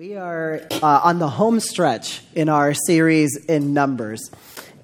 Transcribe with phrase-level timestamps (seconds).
[0.00, 4.30] We are uh, on the home stretch in our series in Numbers.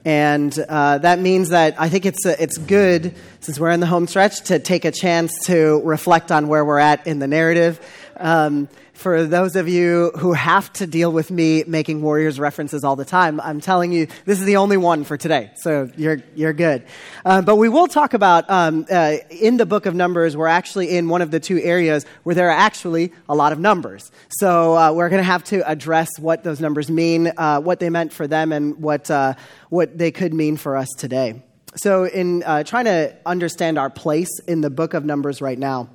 [0.05, 3.87] And uh, that means that I think it's, uh, it's good, since we're in the
[3.87, 7.81] home stretch, to take a chance to reflect on where we're at in the narrative.
[8.19, 12.97] Um, for those of you who have to deal with me making Warriors references all
[12.97, 15.51] the time, I'm telling you, this is the only one for today.
[15.57, 16.85] So you're, you're good.
[17.25, 20.97] Uh, but we will talk about, um, uh, in the book of Numbers, we're actually
[20.97, 24.11] in one of the two areas where there are actually a lot of numbers.
[24.31, 27.91] So uh, we're going to have to address what those numbers mean, uh, what they
[27.91, 29.35] meant for them, and what, uh,
[29.69, 31.43] what they could mean for us today.
[31.77, 35.91] So, in uh, trying to understand our place in the book of Numbers right now,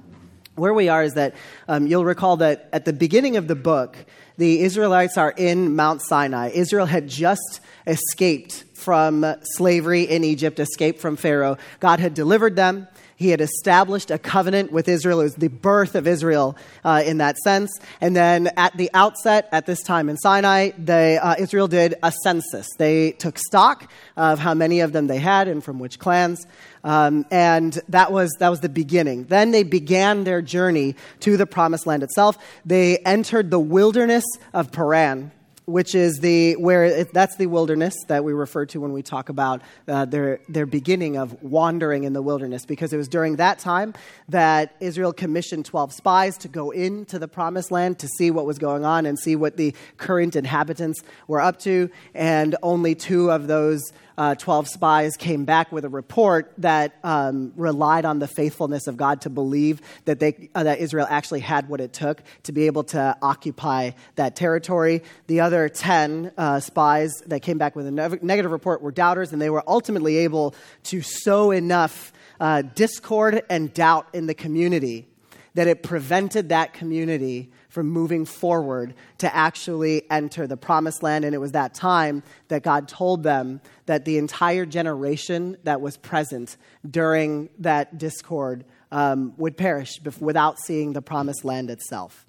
[0.56, 1.36] where we are is that
[1.68, 3.98] um, you'll recall that at the beginning of the book,
[4.38, 6.50] the Israelites are in Mount Sinai.
[6.50, 11.58] Israel had just escaped from slavery in Egypt, escaped from Pharaoh.
[11.80, 12.88] God had delivered them.
[13.16, 15.20] He had established a covenant with Israel.
[15.20, 17.70] It was the birth of Israel uh, in that sense.
[18.02, 22.12] And then at the outset, at this time in Sinai, they, uh, Israel did a
[22.24, 22.68] census.
[22.80, 26.48] They took stock of how many of them they had and from which clans.
[26.84, 29.26] Um, and that was, that was the beginning.
[29.26, 32.38] Then they began their journey to the promised land itself.
[32.66, 35.32] They entered the wilderness of Paran
[35.66, 39.30] which is the where it, that's the wilderness that we refer to when we talk
[39.30, 43.60] about uh, their their beginning of wandering in the wilderness because it was during that
[43.60, 43.94] time
[44.30, 48.58] that Israel commissioned 12 spies to go into the promised land to see what was
[48.58, 53.48] going on and see what the current inhabitants were up to and only two of
[53.48, 53.82] those
[54.18, 58.98] uh, 12 spies came back with a report that um, relied on the faithfulness of
[58.98, 62.66] God to believe that, they, uh, that Israel actually had what it took to be
[62.66, 65.04] able to occupy that territory.
[65.28, 69.34] The other 10 uh, spies that came back with a ne- negative report were doubters,
[69.34, 75.08] and they were ultimately able to sow enough uh, discord and doubt in the community
[75.54, 81.24] that it prevented that community from moving forward to actually enter the promised land.
[81.24, 85.96] And it was that time that God told them that the entire generation that was
[85.96, 92.26] present during that discord um, would perish without seeing the promised land itself.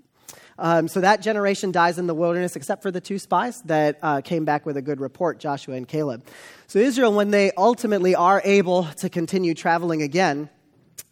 [0.58, 4.20] Um, so that generation dies in the wilderness, except for the two spies that uh,
[4.20, 6.24] came back with a good report, Joshua and Caleb.
[6.68, 10.50] So Israel, when they ultimately are able to continue traveling again,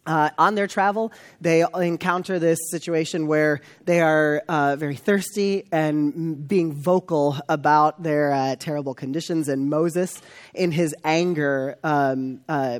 [0.05, 6.47] uh, on their travel, they encounter this situation where they are uh, very thirsty and
[6.47, 9.47] being vocal about their uh, terrible conditions.
[9.47, 10.19] And Moses,
[10.53, 12.79] in his anger, um, uh,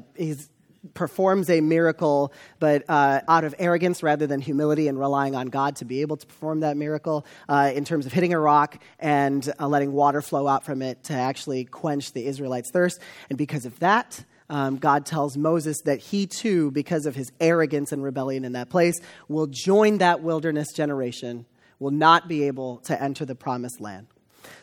[0.96, 5.76] performs a miracle, but uh, out of arrogance rather than humility and relying on God
[5.76, 9.48] to be able to perform that miracle uh, in terms of hitting a rock and
[9.60, 13.00] letting water flow out from it to actually quench the Israelites' thirst.
[13.30, 17.94] And because of that, um, God tells Moses that he too, because of his arrogance
[17.94, 21.46] and rebellion in that place, will join that wilderness generation,
[21.80, 24.08] will not be able to enter the promised land.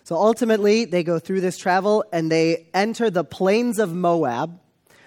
[0.04, 4.60] So ultimately, they go through this travel and they enter the plains of Moab,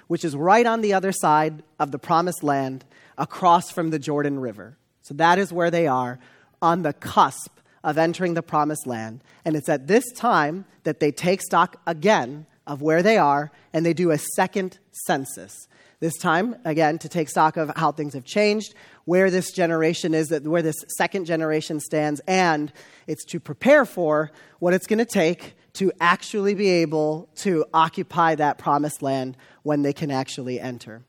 [0.07, 2.83] which is right on the other side of the promised land,
[3.19, 4.77] across from the Jordan River.
[5.03, 6.17] So that is where they are
[6.59, 9.23] on the cusp of entering the promised land.
[9.45, 13.85] And it's at this time that they take stock again of where they are, and
[13.85, 15.67] they do a second census.
[15.99, 18.73] This time, again, to take stock of how things have changed,
[19.03, 22.71] where this generation is, where this second generation stands, and
[23.07, 28.35] it's to prepare for what it's going to take to actually be able to occupy
[28.35, 31.03] that promised land when they can actually enter.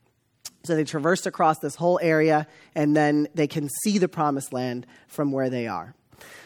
[0.65, 2.45] So they traverse across this whole area,
[2.75, 5.95] and then they can see the promised land from where they are.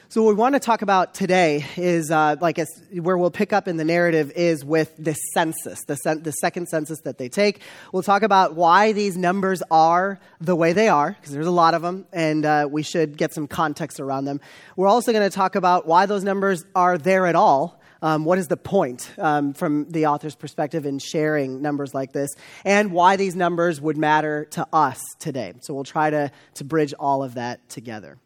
[0.09, 2.57] So, what we want to talk about today is, uh, like,
[2.94, 6.69] where we'll pick up in the narrative is with this census, the, cen- the second
[6.69, 7.59] census that they take.
[7.91, 11.73] We'll talk about why these numbers are the way they are, because there's a lot
[11.73, 14.40] of them, and uh, we should get some context around them.
[14.78, 17.81] We're also going to talk about why those numbers are there at all.
[18.01, 22.34] Um, what is the point um, from the author's perspective in sharing numbers like this,
[22.63, 25.53] and why these numbers would matter to us today.
[25.59, 28.19] So, we'll try to, to bridge all of that together.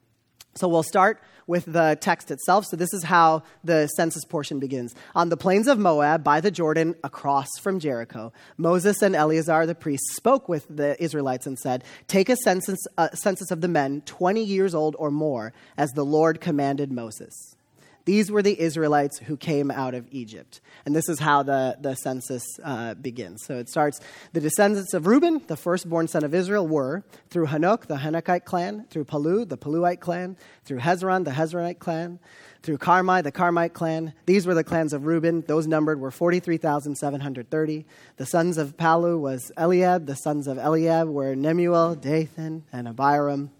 [0.55, 2.65] So, we'll start with the text itself.
[2.65, 4.95] So, this is how the census portion begins.
[5.15, 9.75] On the plains of Moab, by the Jordan, across from Jericho, Moses and Eleazar the
[9.75, 12.79] priest spoke with the Israelites and said, Take a census,
[13.13, 17.55] census of the men 20 years old or more, as the Lord commanded Moses.
[18.05, 20.61] These were the Israelites who came out of Egypt.
[20.85, 23.43] And this is how the, the census uh, begins.
[23.45, 23.99] So it starts
[24.33, 28.85] The descendants of Reuben, the firstborn son of Israel, were through Hanok, the Hanokite clan,
[28.89, 32.19] through Palu, the Paluite clan, through Hezron, the Hezronite clan,
[32.63, 34.13] through Carmi, the Carmite clan.
[34.25, 35.41] These were the clans of Reuben.
[35.41, 37.85] Those numbered were 43,730.
[38.17, 40.05] The sons of Palu was Eliab.
[40.05, 43.51] The sons of Eliab were Nemuel, Dathan, and Abiram.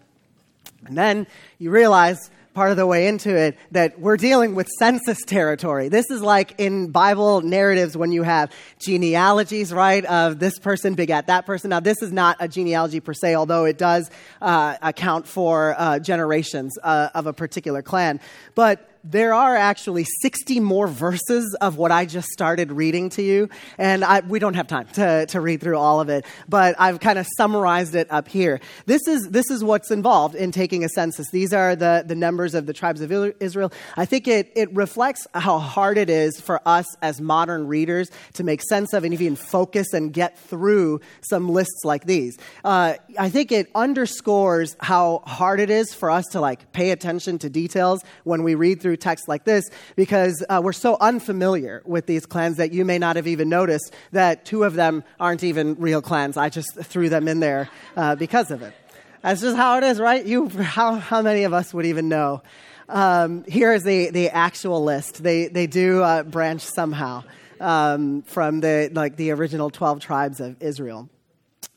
[0.84, 1.26] And then
[1.58, 5.88] you realize part of the way into it that we're dealing with census territory.
[5.88, 11.28] This is like in Bible narratives when you have genealogies, right, of this person begat
[11.28, 11.70] that person.
[11.70, 14.10] Now, this is not a genealogy per se, although it does
[14.40, 18.20] uh, account for uh, generations uh, of a particular clan.
[18.54, 23.48] But there are actually 60 more verses of what I just started reading to you.
[23.76, 27.00] And I, we don't have time to, to read through all of it, but I've
[27.00, 28.60] kind of summarized it up here.
[28.86, 31.30] This is, this is what's involved in taking a census.
[31.30, 33.10] These are the, the numbers of the tribes of
[33.40, 33.72] Israel.
[33.96, 38.44] I think it, it reflects how hard it is for us as modern readers to
[38.44, 42.38] make sense of and even focus and get through some lists like these.
[42.64, 47.38] Uh, I think it underscores how hard it is for us to like pay attention
[47.38, 51.82] to details when we read through through texts like this because uh, we're so unfamiliar
[51.86, 55.42] with these clans that you may not have even noticed that two of them aren't
[55.42, 56.36] even real clans.
[56.36, 58.74] I just threw them in there uh, because of it.
[59.22, 60.22] That's just how it is, right?
[60.22, 62.42] You, how, how many of us would even know?
[62.86, 65.22] Um, here is the, the actual list.
[65.22, 67.24] They, they do uh, branch somehow
[67.60, 71.08] um, from the, like, the original 12 tribes of Israel.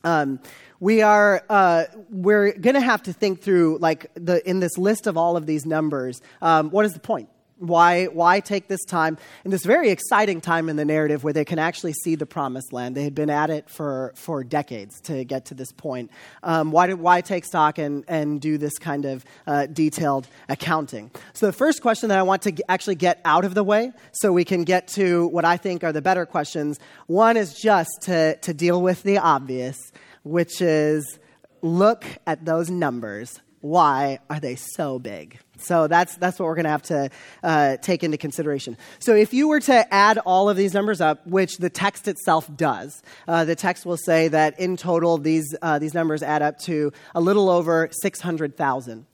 [0.04, 0.40] Um,
[0.80, 5.06] we are uh, we're going to have to think through like the in this list
[5.06, 7.28] of all of these numbers um, what is the point?
[7.58, 11.44] Why why take this time in this very exciting time in the narrative where they
[11.46, 12.94] can actually see the promised land?
[12.94, 16.10] They had been at it for for decades to get to this point.
[16.42, 21.10] Um, why did, why take stock and and do this kind of uh, detailed accounting?
[21.32, 24.32] So the first question that i want to actually get out of the way so
[24.32, 28.36] we can get to what i think are the better questions one is just to
[28.36, 29.78] to deal with the obvious
[30.26, 31.18] which is
[31.62, 33.40] look at those numbers.
[33.60, 35.38] Why are they so big?
[35.58, 37.10] So that's, that's what we're going to have to
[37.42, 38.76] uh, take into consideration.
[38.98, 42.54] So if you were to add all of these numbers up, which the text itself
[42.54, 46.58] does, uh, the text will say that in total these, uh, these numbers add up
[46.60, 49.06] to a little over 600,000.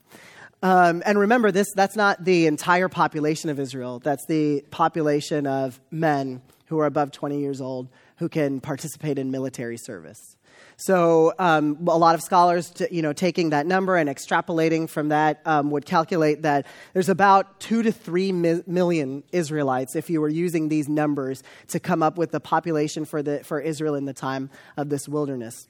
[0.61, 3.99] Um, and remember, this, that's not the entire population of Israel.
[3.99, 9.31] That's the population of men who are above 20 years old who can participate in
[9.31, 10.37] military service.
[10.77, 15.41] So um, a lot of scholars, you know, taking that number and extrapolating from that
[15.45, 20.29] um, would calculate that there's about two to three mi- million Israelites if you were
[20.29, 24.13] using these numbers to come up with the population for, the, for Israel in the
[24.13, 25.67] time of this wilderness.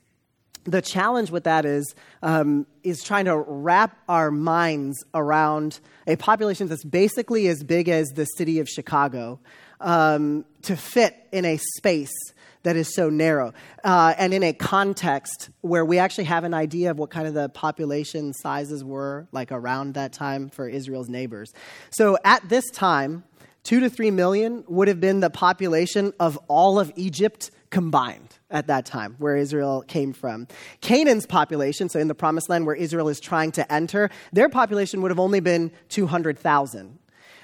[0.65, 6.69] The challenge with that is, um, is trying to wrap our minds around a population
[6.69, 9.41] that's basically as big as the city of Chicago
[9.81, 12.13] um, to fit in a space
[12.63, 13.53] that is so narrow.
[13.83, 17.33] Uh, and in a context where we actually have an idea of what kind of
[17.33, 21.53] the population sizes were like around that time for Israel's neighbors.
[21.91, 23.23] So at this time,
[23.63, 28.67] two to three million would have been the population of all of Egypt combined at
[28.67, 30.47] that time, where Israel came from.
[30.81, 35.01] Canaan's population, so in the promised land where Israel is trying to enter, their population
[35.01, 36.99] would have only been 200,000.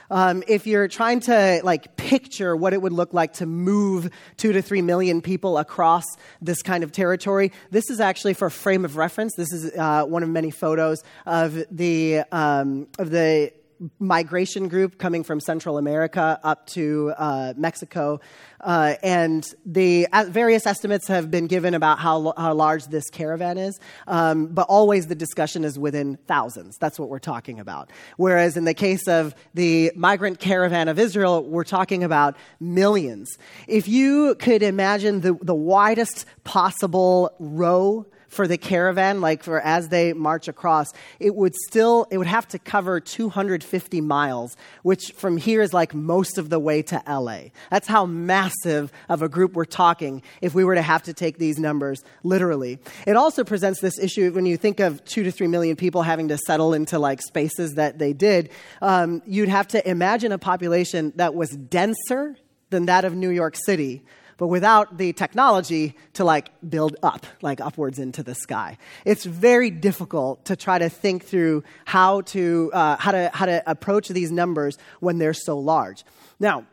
[0.09, 4.51] Um, if you're trying to like picture what it would look like to move two
[4.53, 6.05] to three million people across
[6.41, 9.35] this kind of territory, this is actually for frame of reference.
[9.35, 13.51] This is uh, one of many photos of the um, of the
[13.99, 18.19] migration group coming from Central America up to uh, Mexico.
[18.61, 23.57] Uh, and the uh, various estimates have been given about how, how large this caravan
[23.57, 26.77] is, um, but always the discussion is within thousands.
[26.77, 27.89] That's what we're talking about.
[28.17, 33.37] Whereas in the case of the migrant caravan of Israel, we're talking about millions.
[33.67, 39.89] If you could imagine the, the widest possible row for the caravan, like for as
[39.89, 40.87] they march across,
[41.19, 45.93] it would still, it would have to cover 250 miles, which from here is like
[45.93, 47.49] most of the way to LA.
[47.69, 51.37] That's how massive of a group we're talking if we were to have to take
[51.37, 52.79] these numbers literally.
[53.07, 56.27] It also presents this issue when you think of two to three million people having
[56.29, 58.49] to settle into like spaces that they did,
[58.81, 62.37] um, you'd have to imagine a population that was denser
[62.69, 64.03] than that of New York City
[64.39, 68.77] but without the technology to like build up, like upwards into the sky.
[69.03, 73.61] It's very difficult to try to think through how to, uh, how to, how to
[73.69, 76.05] approach these numbers when they're so large.
[76.39, 76.65] Now,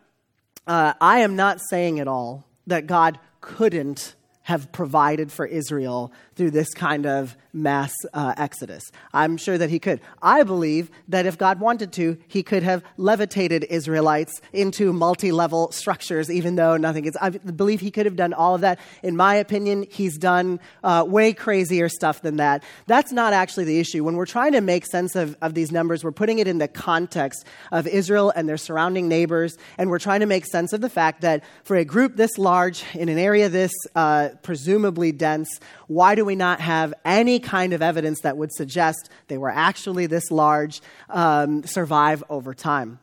[0.68, 6.50] uh, I am not saying at all that God couldn't have provided for Israel through
[6.50, 8.92] this kind of mass uh, exodus.
[9.14, 10.00] I'm sure that he could.
[10.22, 15.72] I believe that if God wanted to, he could have levitated Israelites into multi level
[15.72, 17.16] structures, even though nothing is.
[17.20, 18.78] I believe he could have done all of that.
[19.02, 22.62] In my opinion, he's done uh, way crazier stuff than that.
[22.86, 24.04] That's not actually the issue.
[24.04, 26.68] When we're trying to make sense of, of these numbers, we're putting it in the
[26.68, 30.90] context of Israel and their surrounding neighbors, and we're trying to make sense of the
[30.90, 35.48] fact that for a group this large in an area this uh, presumably dense.
[35.86, 40.06] Why do we not have any kind of evidence that would suggest they were actually
[40.06, 42.98] this large, um, survive over time?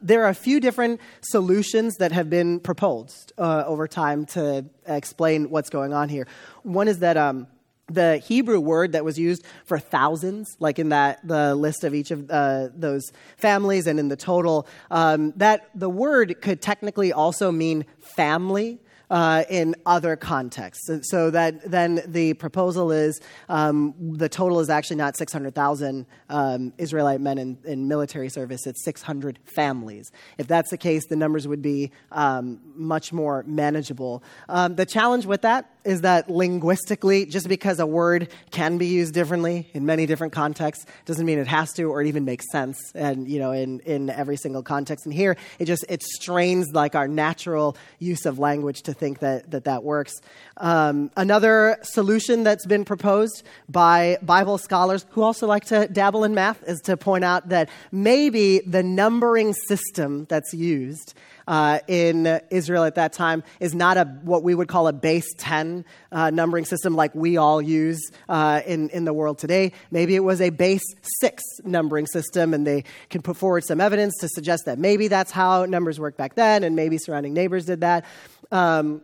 [0.00, 5.50] There are a few different solutions that have been proposed uh, over time to explain
[5.50, 6.28] what's going on here.
[6.62, 7.48] One is that um,
[7.90, 12.10] the Hebrew word that was used for thousands, like in that the list of each
[12.10, 17.50] of uh, those families and in the total, um, that the word could technically also
[17.50, 18.78] mean family
[19.10, 20.90] uh, in other contexts.
[21.02, 27.20] So that then the proposal is um, the total is actually not 600,000 um, Israelite
[27.20, 30.12] men in, in, military service, it's 600 families.
[30.36, 34.22] If that's the case, the numbers would be um, much more manageable.
[34.48, 39.14] Um, the challenge with that is that linguistically, just because a word can be used
[39.14, 42.76] differently in many different contexts, doesn't mean it has to or it even makes sense.
[42.94, 45.06] And you know, in, in every single context.
[45.06, 49.50] And here, it just it strains like our natural use of language to think that
[49.50, 50.12] that, that works.
[50.58, 56.34] Um, another solution that's been proposed by Bible scholars who also like to dabble in
[56.34, 61.14] math is to point out that maybe the numbering system that's used
[61.48, 65.26] uh, in Israel at that time is not a what we would call a base
[65.38, 69.72] 10 uh, numbering system like we all use uh, in, in the world today.
[69.90, 70.84] Maybe it was a base
[71.20, 75.32] 6 numbering system, and they can put forward some evidence to suggest that maybe that's
[75.32, 78.04] how numbers worked back then, and maybe surrounding neighbors did that.
[78.52, 79.00] Um,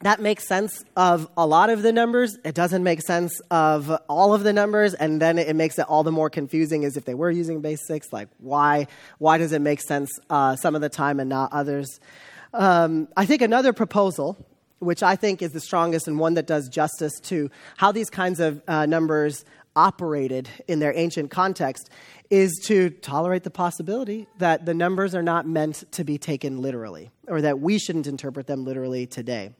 [0.00, 2.38] that makes sense of a lot of the numbers.
[2.44, 6.04] It doesn't make sense of all of the numbers, and then it makes it all
[6.04, 8.12] the more confusing as if they were using base six.
[8.12, 8.86] Like, why?
[9.18, 11.98] Why does it make sense uh, some of the time and not others?
[12.54, 14.36] Um, I think another proposal,
[14.78, 18.38] which I think is the strongest and one that does justice to how these kinds
[18.38, 21.90] of uh, numbers operated in their ancient context,
[22.30, 27.10] is to tolerate the possibility that the numbers are not meant to be taken literally,
[27.26, 29.50] or that we shouldn't interpret them literally today.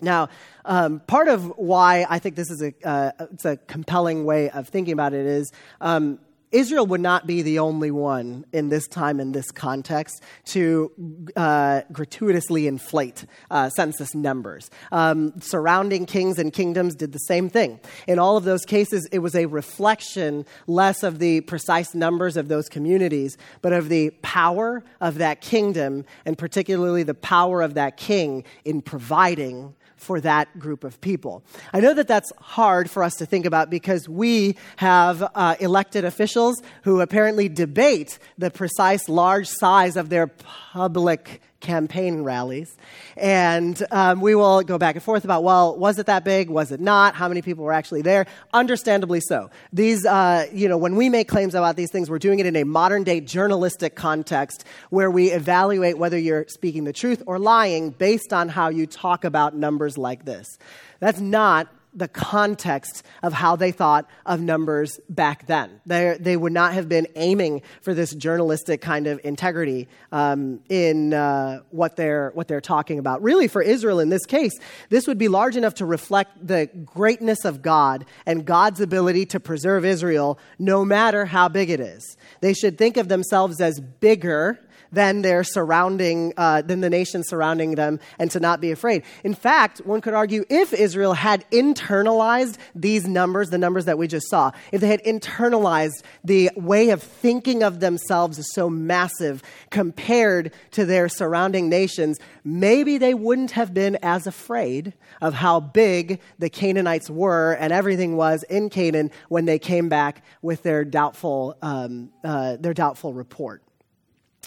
[0.00, 0.28] Now,
[0.64, 4.68] um, part of why I think this is a, uh, it's a compelling way of
[4.68, 5.50] thinking about it is
[5.80, 6.18] um,
[6.52, 10.92] Israel would not be the only one in this time, in this context, to
[11.34, 14.70] uh, gratuitously inflate uh, census numbers.
[14.92, 17.80] Um, surrounding kings and kingdoms did the same thing.
[18.06, 22.48] In all of those cases, it was a reflection less of the precise numbers of
[22.48, 27.96] those communities, but of the power of that kingdom, and particularly the power of that
[27.96, 31.42] king in providing for that group of people.
[31.72, 36.04] I know that that's hard for us to think about because we have uh, elected
[36.04, 42.76] officials who apparently debate the precise large size of their public campaign rallies.
[43.16, 46.50] And um, we will go back and forth about, well, was it that big?
[46.50, 47.14] Was it not?
[47.14, 48.26] How many people were actually there?
[48.52, 49.50] Understandably so.
[49.72, 52.56] These, uh, you know, when we make claims about these things, we're doing it in
[52.56, 57.90] a modern day journalistic context where we evaluate whether you're speaking the truth or lying
[57.90, 60.58] based on how you talk about numbers like this.
[61.00, 65.80] That's not the context of how they thought of numbers back then.
[65.86, 71.14] They, they would not have been aiming for this journalistic kind of integrity um, in
[71.14, 73.22] uh, what, they're, what they're talking about.
[73.22, 74.52] Really, for Israel in this case,
[74.90, 79.40] this would be large enough to reflect the greatness of God and God's ability to
[79.40, 82.16] preserve Israel no matter how big it is.
[82.42, 84.60] They should think of themselves as bigger
[84.92, 89.02] than their surrounding, uh, than the nation surrounding them, and to not be afraid.
[89.24, 94.06] In fact, one could argue if Israel had internalized these numbers, the numbers that we
[94.06, 99.42] just saw, if they had internalized the way of thinking of themselves as so massive
[99.70, 106.20] compared to their surrounding nations, maybe they wouldn't have been as afraid of how big
[106.38, 111.56] the Canaanites were and everything was in Canaan when they came back with their doubtful,
[111.62, 113.62] um, uh, their doubtful report.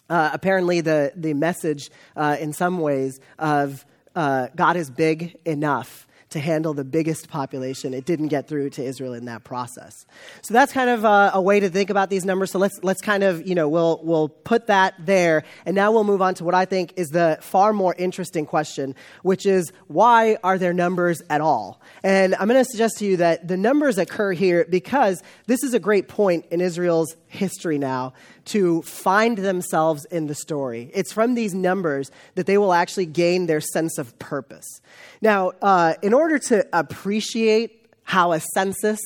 [0.10, 3.86] Uh, apparently, the, the message, uh, in some ways, of
[4.16, 7.94] uh, God is big enough to handle the biggest population.
[7.94, 10.06] It didn't get through to Israel in that process.
[10.42, 12.52] So that's kind of a, a, way to think about these numbers.
[12.52, 15.44] So let's, let's kind of, you know, we'll, we'll put that there.
[15.66, 18.96] And now we'll move on to what I think is the far more interesting question,
[19.24, 21.82] which is why are there numbers at all?
[22.04, 25.74] And I'm going to suggest to you that the numbers occur here because this is
[25.74, 28.14] a great point in Israel's history now
[28.46, 30.92] to find themselves in the story.
[30.94, 34.82] It's from these numbers that they will actually gain their sense of purpose.
[35.22, 39.00] Now, uh, in order to appreciate how a census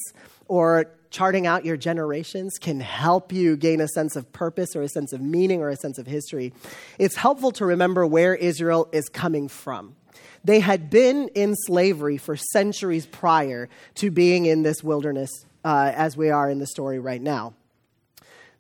[0.48, 4.90] or charting out your generations can help you gain a sense of purpose or a
[4.90, 6.52] sense of meaning or a sense of history,
[6.98, 9.96] it's helpful to remember where Israel is coming from.
[10.44, 15.30] They had been in slavery for centuries prior to being in this wilderness
[15.64, 17.54] uh, as we are in the story right now.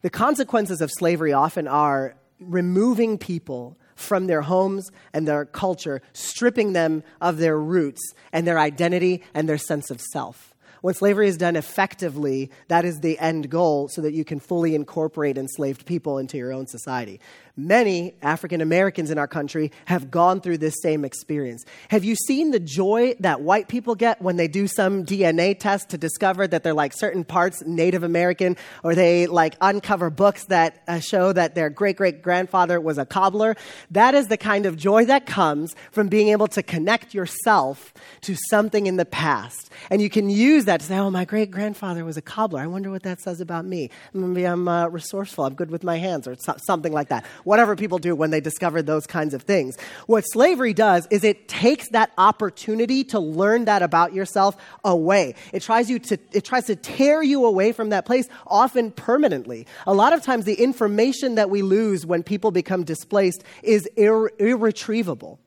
[0.04, 6.74] The consequences of slavery often are removing people from their homes and their culture, stripping
[6.74, 8.02] them of their roots
[8.34, 10.53] and their identity and their sense of self.
[10.84, 14.76] When slavery is done effectively, that is the end goal so that you can fully
[14.76, 17.22] incorporate enslaved people into your own society.
[17.56, 21.64] Many African Americans in our country have gone through this same experience.
[21.90, 25.90] Have you seen the joy that white people get when they do some DNA test
[25.90, 30.82] to discover that they're like certain parts Native American, or they like uncover books that
[30.88, 33.56] uh, show that their great great grandfather was a cobbler?
[33.92, 38.36] That is the kind of joy that comes from being able to connect yourself to
[38.50, 39.70] something in the past.
[39.92, 42.60] And you can use that that to say, oh, my great grandfather was a cobbler.
[42.60, 43.92] I wonder what that says about me.
[44.12, 45.46] Maybe I'm uh, resourceful.
[45.46, 47.26] I'm good with my hands, or so- something like that.
[47.44, 49.78] Whatever people do when they discover those kinds of things.
[50.08, 55.36] What slavery does is it takes that opportunity to learn that about yourself away.
[55.52, 59.68] It tries you to, it tries to tear you away from that place, often permanently.
[59.86, 64.32] A lot of times, the information that we lose when people become displaced is ir-
[64.40, 65.40] irretrievable.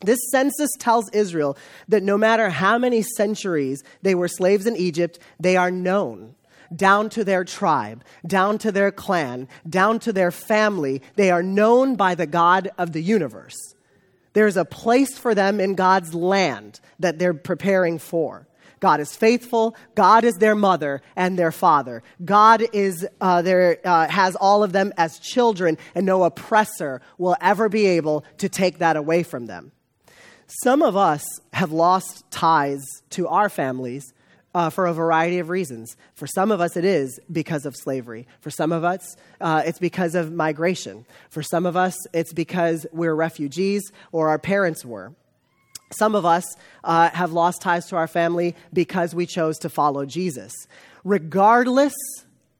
[0.00, 1.56] This census tells Israel
[1.88, 6.34] that no matter how many centuries they were slaves in Egypt, they are known
[6.74, 11.02] down to their tribe, down to their clan, down to their family.
[11.14, 13.56] They are known by the God of the universe.
[14.32, 18.46] There's a place for them in God's land that they're preparing for.
[18.80, 19.74] God is faithful.
[19.94, 22.02] God is their mother and their father.
[22.22, 27.36] God is uh, their, uh, has all of them as children, and no oppressor will
[27.40, 29.72] ever be able to take that away from them.
[30.48, 34.12] Some of us have lost ties to our families
[34.54, 35.96] uh, for a variety of reasons.
[36.14, 38.26] For some of us, it is because of slavery.
[38.40, 41.04] For some of us, uh, it's because of migration.
[41.30, 45.12] For some of us, it's because we're refugees or our parents were.
[45.90, 46.44] Some of us
[46.84, 50.52] uh, have lost ties to our family because we chose to follow Jesus.
[51.04, 51.94] Regardless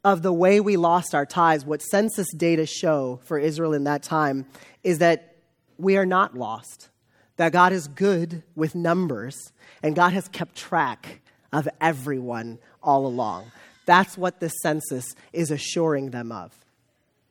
[0.05, 4.03] of the way we lost our ties, what census data show for Israel in that
[4.03, 4.47] time
[4.85, 5.37] is that
[5.79, 6.91] we are not lost
[7.37, 9.53] that God is good with numbers
[9.83, 11.21] and God has kept track
[11.53, 13.51] of everyone all along.
[13.85, 16.53] That's what the census is assuring them of.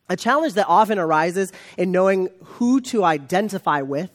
[0.08, 4.12] A challenge that often arises in knowing who to identify with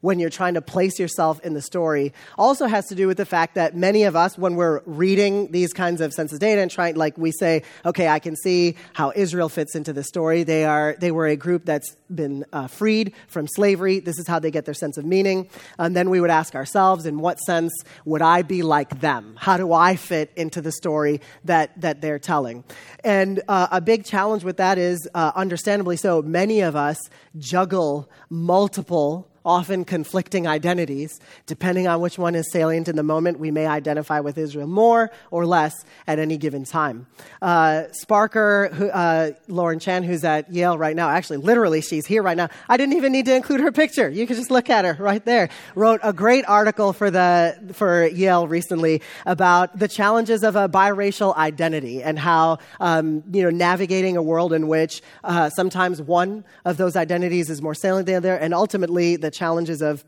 [0.00, 3.26] when you're trying to place yourself in the story also has to do with the
[3.26, 6.96] fact that many of us, when we're reading these kinds of census data and trying,
[6.96, 10.42] like we say, okay, I can see how Israel fits into the story.
[10.42, 14.00] They are, they were a group that's been uh, freed from slavery.
[14.00, 15.48] This is how they get their sense of meaning.
[15.78, 17.72] And then we would ask ourselves, in what sense
[18.04, 19.36] would I be like them?
[19.38, 22.64] How do I fit into the story that, that they're telling?
[23.04, 26.98] And uh, a big challenge with that is, uh, understandably so, many of us
[27.38, 31.18] juggle multiple often conflicting identities.
[31.46, 35.10] Depending on which one is salient in the moment, we may identify with Israel more
[35.30, 35.74] or less
[36.06, 37.06] at any given time.
[37.42, 42.22] Uh, Sparker, who, uh, Lauren Chan, who's at Yale right now, actually, literally, she's here
[42.22, 42.48] right now.
[42.68, 44.08] I didn't even need to include her picture.
[44.08, 45.48] You can just look at her right there.
[45.74, 51.36] Wrote a great article for, the, for Yale recently about the challenges of a biracial
[51.36, 56.76] identity and how, um, you know, navigating a world in which uh, sometimes one of
[56.76, 60.04] those identities is more salient than the other, and ultimately the challenges of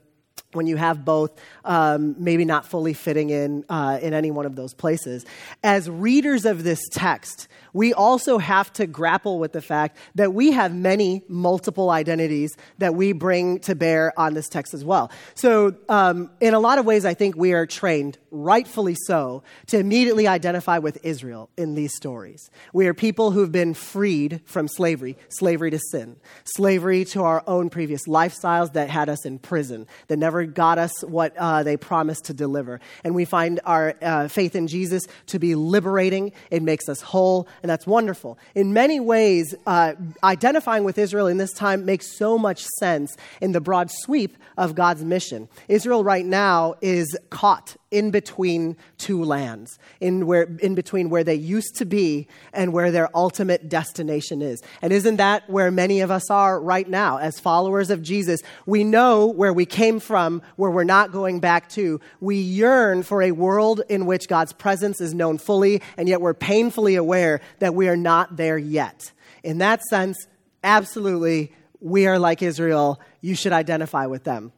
[0.53, 1.33] when you have both
[1.65, 5.25] um, maybe not fully fitting in uh, in any one of those places
[5.63, 10.53] as readers of this text we also have to grapple with the fact that we
[10.53, 15.11] have many multiple identities that we bring to bear on this text as well.
[15.35, 19.79] So, um, in a lot of ways, I think we are trained, rightfully so, to
[19.79, 22.51] immediately identify with Israel in these stories.
[22.73, 27.71] We are people who've been freed from slavery, slavery to sin, slavery to our own
[27.71, 32.27] previous lifestyles that had us in prison, that never got us what uh, they promised
[32.27, 32.81] to deliver.
[33.05, 37.49] And we find our uh, faith in Jesus to be liberating, it makes us whole
[37.63, 38.39] and that's wonderful.
[38.55, 43.53] In many ways, uh, identifying with Israel in this time makes so much sense in
[43.53, 45.49] the broad sweep of God's mission.
[45.69, 51.35] Israel right now is caught in between two lands, in, where, in between where they
[51.35, 54.63] used to be and where their ultimate destination is.
[54.81, 57.19] And isn't that where many of us are right now?
[57.19, 61.69] As followers of Jesus, we know where we came from, where we're not going back
[61.71, 62.01] to.
[62.21, 66.35] We yearn for a world in which God's presence is known fully, and yet we're
[66.35, 69.13] painfully aware that we are not there yet.
[69.45, 70.27] In that sense,
[70.65, 73.01] absolutely, we are like Israel.
[73.21, 74.53] You should identify with them.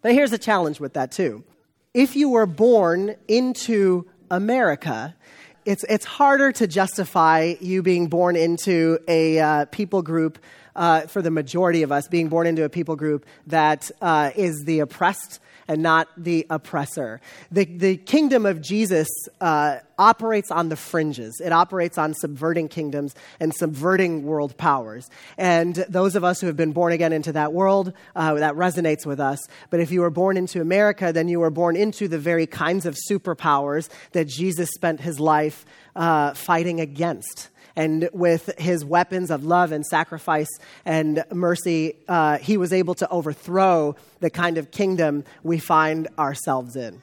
[0.00, 1.44] But here's a challenge with that, too
[1.94, 5.14] if you were born into America,
[5.66, 10.38] it's, it's harder to justify you being born into a uh, people group
[10.74, 14.64] uh, for the majority of us, being born into a people group that uh, is
[14.64, 15.38] the oppressed
[15.72, 17.18] and not the oppressor.
[17.50, 19.08] The, the kingdom of Jesus
[19.40, 25.08] uh, operates on the fringes, it operates on subverting kingdoms and subverting world powers.
[25.38, 29.06] And those of us who have been born again into that world, uh, that resonates
[29.06, 29.38] with us.
[29.70, 32.84] But if you were born into America, then you were born into the very kinds
[32.84, 35.64] of superpowers that Jesus spent his life
[35.96, 40.48] uh, fighting against and with his weapons of love and sacrifice
[40.84, 46.76] and mercy, uh, he was able to overthrow the kind of kingdom we find ourselves
[46.76, 47.02] in.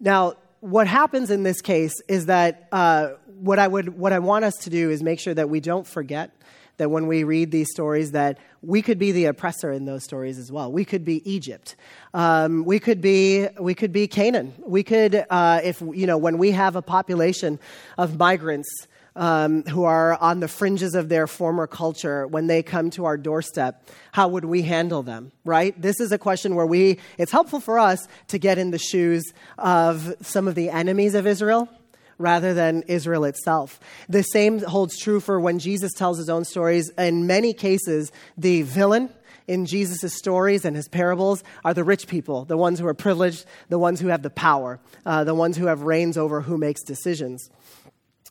[0.00, 4.44] Now, what happens in this case is that uh, what I would what I want
[4.44, 6.30] us to do is make sure that we don't forget
[6.78, 10.38] that when we read these stories that we could be the oppressor in those stories
[10.38, 10.70] as well.
[10.70, 11.76] We could be egypt.
[12.12, 14.52] Um, we could be we could be canaan.
[14.58, 17.58] We could uh, if you know when we have a population
[17.96, 18.68] of migrants
[19.16, 23.16] um, who are on the fringes of their former culture, when they come to our
[23.16, 25.80] doorstep, how would we handle them, right?
[25.80, 29.32] This is a question where we, it's helpful for us to get in the shoes
[29.58, 31.68] of some of the enemies of Israel
[32.18, 33.80] rather than Israel itself.
[34.08, 36.90] The same holds true for when Jesus tells his own stories.
[36.96, 39.10] In many cases, the villain
[39.46, 43.44] in Jesus' stories and his parables are the rich people, the ones who are privileged,
[43.68, 46.82] the ones who have the power, uh, the ones who have reins over who makes
[46.82, 47.50] decisions.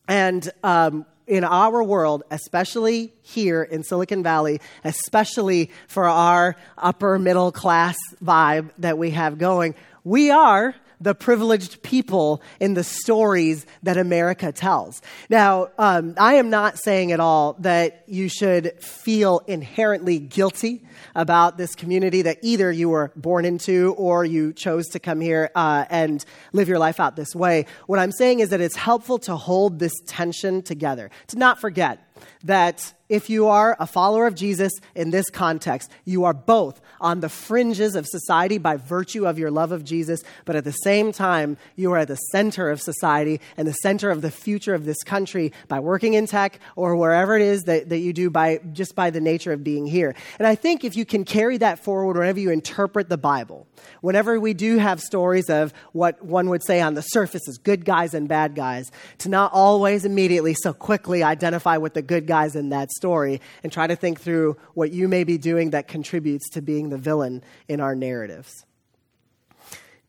[0.08, 7.52] And um, in our world, especially here in Silicon Valley, especially for our upper middle
[7.52, 13.97] class vibe that we have going, we are the privileged people in the stories that
[13.97, 15.01] America tells.
[15.29, 20.84] Now, um, I am not saying at all that you should feel inherently guilty
[21.15, 25.51] about this community that either you were born into or you chose to come here
[25.55, 27.65] uh, and live your life out this way.
[27.88, 32.01] What I'm saying is that it's helpful to hold this tension together, to not forget
[32.43, 37.20] that if you are a follower of Jesus in this context, you are both on
[37.20, 41.12] the fringes of society by virtue of your love of Jesus, but at the same
[41.12, 44.86] time, you are at the center of society and the center of the future of
[44.86, 48.60] this country by working in tech or wherever it is that, that you do by
[48.74, 50.15] just by the nature of being here.
[50.39, 53.68] And I think if you can carry that forward whenever you interpret the Bible,
[54.02, 57.86] whenever we do have stories of what one would say on the surface is good
[57.86, 62.56] guys and bad guys, to not always immediately so quickly identify with the good guys
[62.56, 66.49] in that story and try to think through what you may be doing that contributes
[66.51, 68.65] to being the villain in our narratives.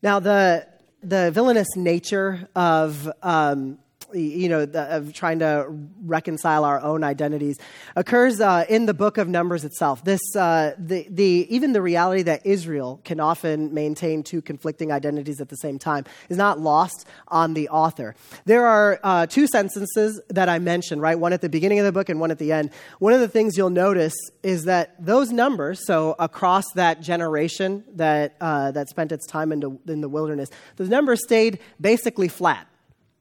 [0.01, 0.67] Now, the,
[1.01, 3.79] the villainous nature of um,
[4.13, 5.67] you know, the, of trying to
[6.05, 7.57] reconcile our own identities,
[7.95, 10.03] occurs uh, in the book of Numbers itself.
[10.03, 15.41] This, uh, the, the, even the reality that Israel can often maintain two conflicting identities
[15.41, 18.15] at the same time is not lost on the author.
[18.45, 21.19] There are uh, two sentences that I mentioned, right?
[21.19, 22.71] One at the beginning of the book and one at the end.
[22.99, 28.35] One of the things you'll notice is that those numbers, so across that generation that,
[28.39, 32.67] uh, that spent its time in the, in the wilderness, those numbers stayed basically flat.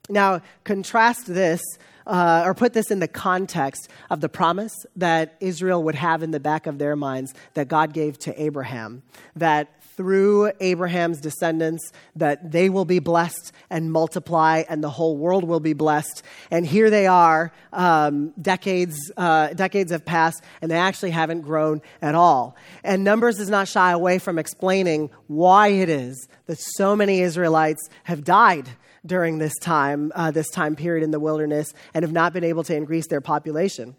[0.09, 1.61] Now, contrast this
[2.07, 6.31] uh, or put this in the context of the promise that Israel would have in
[6.31, 9.03] the back of their minds that God gave to Abraham,
[9.35, 15.43] that through Abraham's descendants that they will be blessed and multiply and the whole world
[15.43, 16.23] will be blessed.
[16.51, 21.81] And here they are, um, decades, uh, decades have passed and they actually haven't grown
[22.03, 22.57] at all.
[22.85, 27.89] And Numbers does not shy away from explaining why it is that so many Israelites
[28.05, 28.69] have died
[29.07, 32.65] during this time, uh, this time period in the wilderness, and have not been able
[32.65, 33.97] to increase their population.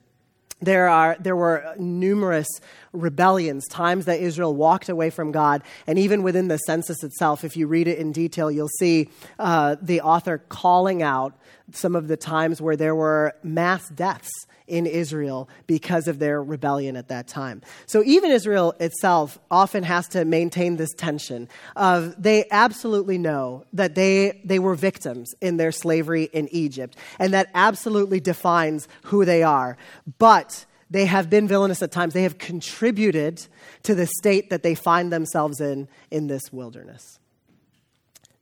[0.59, 2.47] There, are, there were numerous
[2.91, 5.61] rebellions, times that Israel walked away from God.
[5.85, 9.75] And even within the census itself, if you read it in detail, you'll see uh,
[9.79, 11.37] the author calling out
[11.71, 14.29] some of the times where there were mass deaths
[14.67, 17.61] in Israel because of their rebellion at that time.
[17.85, 23.95] So even Israel itself often has to maintain this tension of they absolutely know that
[23.95, 29.41] they, they were victims in their slavery in Egypt, and that absolutely defines who they
[29.43, 29.77] are.
[30.19, 32.13] But they have been villainous at times.
[32.13, 33.45] They have contributed
[33.83, 37.19] to the state that they find themselves in in this wilderness.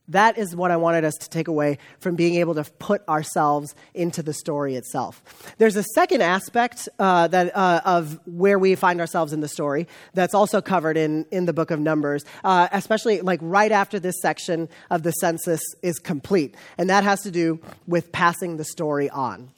[0.08, 3.74] That is what I wanted us to take away from being able to put ourselves
[3.94, 5.22] into the story itself.
[5.58, 9.88] There's a second aspect uh, that, uh, of where we find ourselves in the story
[10.14, 14.20] that's also covered in, in the book of Numbers, uh, especially like right after this
[14.20, 16.54] section of the census is complete.
[16.78, 19.50] And that has to do with passing the story on.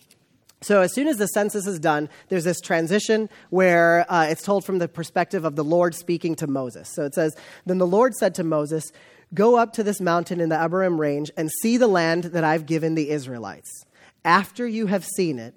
[0.61, 4.65] So, as soon as the census is done, there's this transition where uh, it's told
[4.65, 6.93] from the perspective of the Lord speaking to Moses.
[6.93, 8.91] So it says, Then the Lord said to Moses,
[9.35, 12.65] Go up to this mountain in the Abarim range and see the land that I've
[12.67, 13.85] given the Israelites.
[14.25, 15.55] After you have seen it,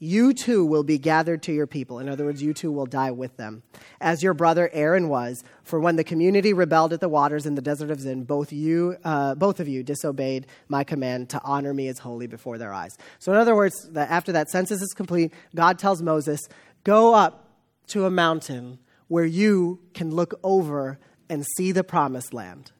[0.00, 2.00] you too will be gathered to your people.
[2.00, 3.62] In other words, you too will die with them,
[4.00, 5.44] as your brother Aaron was.
[5.62, 8.96] For when the community rebelled at the waters in the desert of Zin, both you,
[9.04, 12.98] uh, both of you, disobeyed my command to honor me as holy before their eyes.
[13.20, 16.40] So, in other words, after that census is complete, God tells Moses,
[16.82, 17.50] "Go up
[17.88, 22.72] to a mountain where you can look over and see the promised land."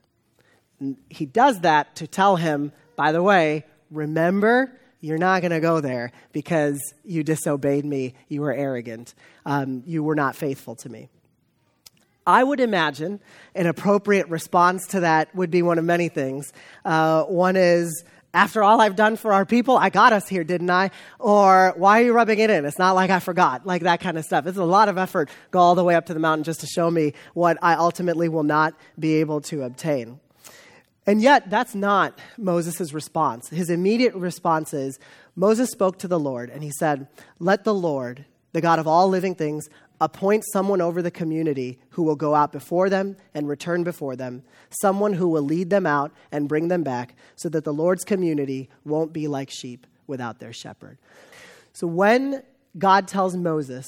[1.09, 5.81] He does that to tell him, by the way, remember you're not going to go
[5.81, 8.13] there because you disobeyed me.
[8.29, 9.13] You were arrogant.
[9.45, 11.09] Um, you were not faithful to me.
[12.25, 13.19] I would imagine
[13.53, 16.53] an appropriate response to that would be one of many things.
[16.85, 20.69] Uh, one is, after all I've done for our people, I got us here, didn't
[20.69, 20.89] I?
[21.19, 22.63] Or, why are you rubbing it in?
[22.63, 24.47] It's not like I forgot, like that kind of stuff.
[24.47, 26.67] It's a lot of effort, go all the way up to the mountain just to
[26.67, 30.21] show me what I ultimately will not be able to obtain.
[31.05, 33.49] And yet, that's not Moses' response.
[33.49, 34.99] His immediate response is
[35.35, 37.07] Moses spoke to the Lord and he said,
[37.39, 39.67] Let the Lord, the God of all living things,
[39.99, 44.43] appoint someone over the community who will go out before them and return before them,
[44.81, 48.69] someone who will lead them out and bring them back, so that the Lord's community
[48.85, 50.97] won't be like sheep without their shepherd.
[51.73, 52.43] So when
[52.77, 53.87] God tells Moses,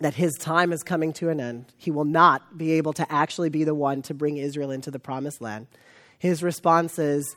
[0.00, 1.72] that his time is coming to an end.
[1.76, 4.98] He will not be able to actually be the one to bring Israel into the
[4.98, 5.66] promised land.
[6.18, 7.36] His response is,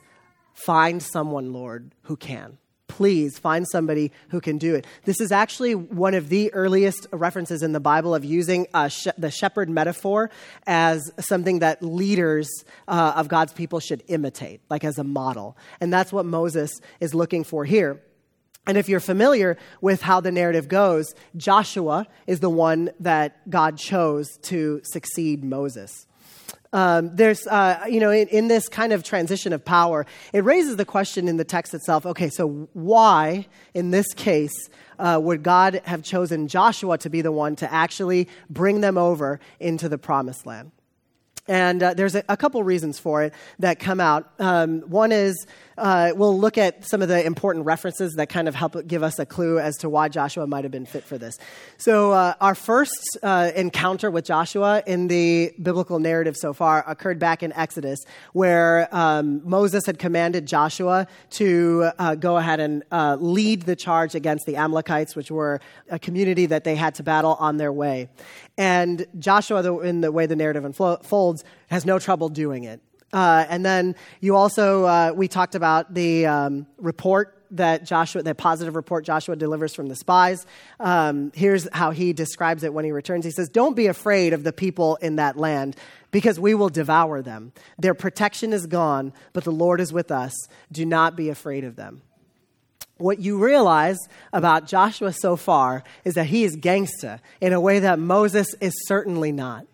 [0.53, 2.57] Find someone, Lord, who can.
[2.87, 4.85] Please find somebody who can do it.
[5.05, 9.31] This is actually one of the earliest references in the Bible of using sh- the
[9.31, 10.29] shepherd metaphor
[10.67, 12.49] as something that leaders
[12.89, 15.55] uh, of God's people should imitate, like as a model.
[15.79, 16.69] And that's what Moses
[16.99, 18.01] is looking for here.
[18.67, 23.77] And if you're familiar with how the narrative goes, Joshua is the one that God
[23.77, 26.05] chose to succeed Moses.
[26.73, 30.77] Um, there's, uh, you know, in, in, this kind of transition of power, it raises
[30.77, 35.81] the question in the text itself okay, so why, in this case, uh, would God
[35.83, 40.45] have chosen Joshua to be the one to actually bring them over into the promised
[40.45, 40.71] land?
[41.47, 44.31] And uh, there's a, a, couple reasons for it that come out.
[44.39, 48.55] Um, one is uh, we'll look at some of the important references that kind of
[48.55, 51.37] help give us a clue as to why Joshua might have been fit for this.
[51.77, 57.19] So, uh, our first uh, encounter with Joshua in the biblical narrative so far occurred
[57.19, 57.99] back in Exodus,
[58.33, 64.15] where um, Moses had commanded Joshua to uh, go ahead and uh, lead the charge
[64.15, 68.09] against the Amalekites, which were a community that they had to battle on their way.
[68.57, 72.81] And Joshua, in the way the narrative unfolds, has no trouble doing it.
[73.13, 78.33] Uh, and then you also, uh, we talked about the um, report that Joshua, the
[78.33, 80.45] positive report Joshua delivers from the spies.
[80.79, 83.25] Um, here's how he describes it when he returns.
[83.25, 85.75] He says, Don't be afraid of the people in that land
[86.11, 87.51] because we will devour them.
[87.77, 90.33] Their protection is gone, but the Lord is with us.
[90.71, 92.01] Do not be afraid of them.
[92.97, 93.97] What you realize
[94.31, 98.73] about Joshua so far is that he is gangsta in a way that Moses is
[98.87, 99.65] certainly not.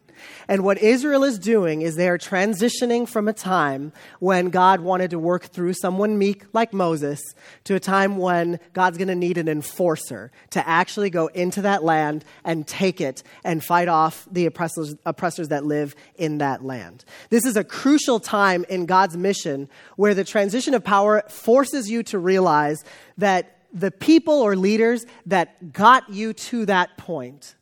[0.47, 5.11] And what Israel is doing is they are transitioning from a time when God wanted
[5.11, 7.19] to work through someone meek like Moses
[7.65, 11.83] to a time when God's going to need an enforcer to actually go into that
[11.83, 17.05] land and take it and fight off the oppressors, oppressors that live in that land.
[17.29, 22.03] This is a crucial time in God's mission where the transition of power forces you
[22.03, 22.83] to realize
[23.17, 27.55] that the people or leaders that got you to that point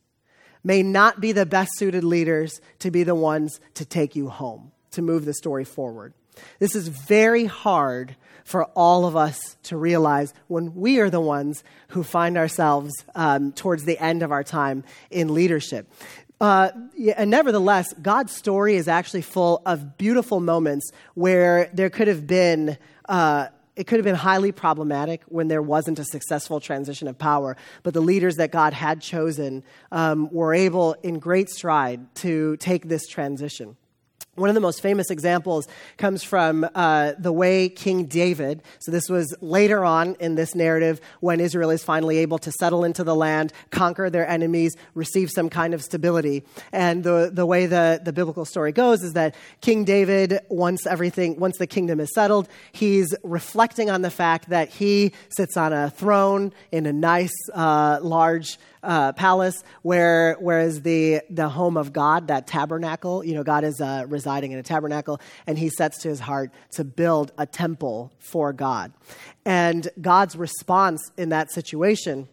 [0.66, 4.72] may not be the best suited leaders to be the ones to take you home,
[4.92, 6.14] to move the story forward.
[6.60, 11.64] This is very hard for all of us to realize when we are the ones
[11.90, 15.90] who find ourselves um, towards the end of our time in leadership.
[16.42, 16.70] Uh,
[17.16, 22.78] and nevertheless, God's story is actually full of beautiful moments where there could have been
[23.08, 27.58] uh, it could have been highly problematic when there wasn't a successful transition of power.
[27.84, 32.88] But the leaders that God had chosen um, were able, in great stride, to take
[32.88, 33.76] this transition.
[34.36, 35.66] One of the most famous examples
[35.98, 41.00] comes from uh, the way King David, so this was later on in this narrative
[41.22, 45.50] when Israel is finally able to settle into the land, conquer their enemies, receive some
[45.50, 46.44] kind of stability.
[46.74, 51.40] And the, the way the, the biblical story goes is that King David, once everything,
[51.40, 55.90] once the kingdom is settled, he's reflecting on the fact that he sits on a
[55.92, 62.28] throne in a nice, uh, large uh, palace, where, whereas the, the home of God,
[62.28, 66.10] that tabernacle, you know, God is uh, residing in a tabernacle, and he sets to
[66.10, 68.94] his heart to build a temple for God.
[69.46, 72.28] And God's response in that situation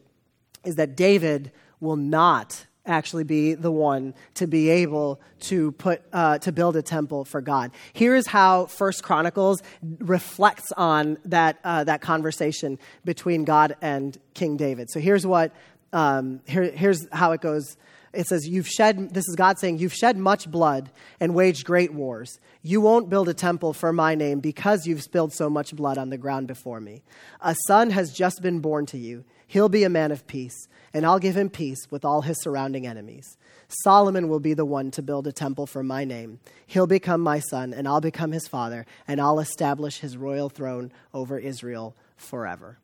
[0.65, 6.39] is that David will not actually be the one to be able to put uh,
[6.39, 7.71] to build a temple for God.
[7.93, 9.63] Here is how First Chronicles
[9.99, 14.91] reflects on that uh, that conversation between God and King David.
[14.91, 15.53] So here's what
[15.93, 17.77] um, here, here's how it goes.
[18.13, 21.93] It says, You've shed, this is God saying, You've shed much blood and waged great
[21.93, 22.39] wars.
[22.63, 26.11] You won't build a temple for my name because you've spilled so much blood on
[26.11, 27.03] the ground before me.
[27.41, 29.25] A son has just been born to you.
[29.47, 32.87] He'll be a man of peace and I'll give him peace with all his surrounding
[32.87, 33.39] enemies.
[33.69, 36.41] Solomon will be the one to build a temple for my name.
[36.67, 40.93] He'll become my son, and I'll become his father, and I'll establish his royal throne
[41.15, 42.79] over Israel forever.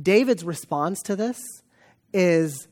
[0.00, 1.38] David's response to this
[2.16, 2.66] is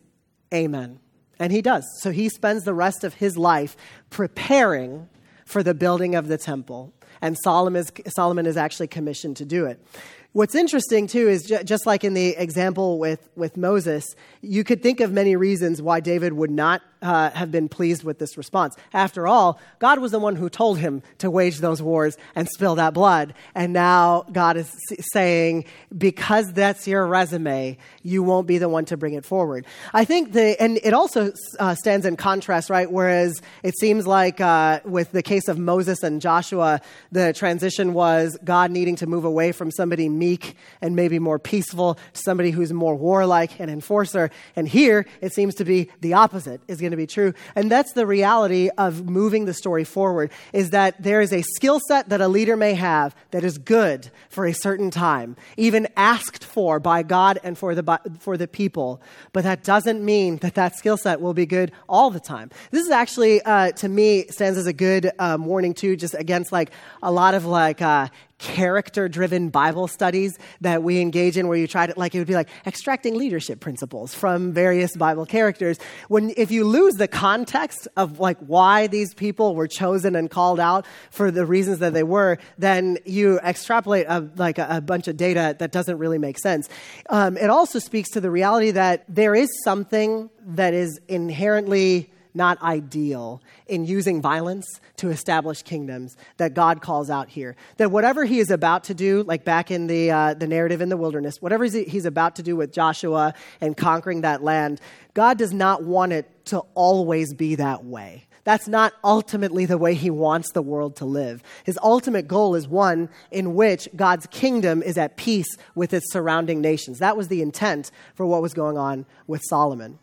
[0.53, 1.01] Amen.
[1.39, 1.85] And he does.
[2.01, 3.77] So he spends the rest of his life
[4.09, 5.09] preparing
[5.45, 6.95] for the building of the temple.
[7.21, 9.85] And Solomon is, Solomon is actually commissioned to do it.
[10.33, 14.05] What's interesting too is ju- just like in the example with, with Moses,
[14.43, 18.19] you could think of many reasons why David would not uh, have been pleased with
[18.19, 18.75] this response.
[18.93, 22.75] After all, God was the one who told him to wage those wars and spill
[22.77, 23.35] that blood.
[23.55, 24.75] And now God is
[25.13, 29.67] saying, because that's your resume, you won't be the one to bring it forward.
[29.93, 32.91] I think the, and it also uh, stands in contrast, right?
[32.91, 36.81] Whereas it seems like uh, with the case of Moses and Joshua,
[37.13, 41.99] the transition was God needing to move away from somebody meek and maybe more peaceful,
[42.15, 44.31] somebody who's more warlike and enforcer.
[44.57, 47.35] And here it seems to be the opposite is going to be true.
[47.55, 51.81] And that's the reality of moving the story forward is that there is a skill
[51.89, 56.45] set that a leader may have that is good for a certain time, even asked
[56.45, 59.01] for by God and for the, for the people.
[59.33, 62.51] But that doesn't mean that that skill set will be good all the time.
[62.71, 66.53] This is actually, uh, to me, stands as a good um, warning too, just against
[66.53, 66.71] like
[67.03, 68.09] a lot of like, uh,
[68.45, 72.29] character driven Bible studies that we engage in where you try to, like, it would
[72.29, 75.79] be like extracting leadership principles from various Bible characters.
[76.09, 80.61] When, if you lose the context of like why these people were chosen and called
[80.61, 85.09] out for the reasons that they were, then you extrapolate a, like a, a bunch
[85.09, 86.69] of data that doesn't really make sense.
[87.09, 92.61] Um, it also speaks to the reality that there is something that is inherently not
[92.63, 97.57] ideal in using violence to establish kingdoms that God calls out here.
[97.77, 100.89] That whatever he is about to do, like back in the, uh, the narrative in
[100.89, 104.81] the wilderness, whatever he's about to do with Joshua and conquering that land,
[105.15, 108.27] God does not want it to always be that way.
[108.45, 111.43] That's not ultimately the way he wants the world to live.
[111.65, 116.61] His ultimate goal is one in which God's kingdom is at peace with its surrounding
[116.61, 116.99] nations.
[116.99, 119.99] That was the intent for what was going on with Solomon.